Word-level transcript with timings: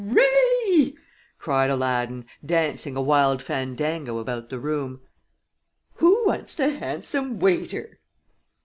"Hooray!" 0.03 0.95
cried 1.37 1.69
Aladdin, 1.69 2.25
dancing 2.43 2.95
a 2.97 3.01
wild 3.03 3.39
fandango 3.43 4.17
about 4.17 4.49
the 4.49 4.57
room. 4.57 5.01
"_Who 5.99 6.25
wants 6.25 6.55
the 6.55 6.69
handsome 6.71 7.37
waiter? 7.39 7.99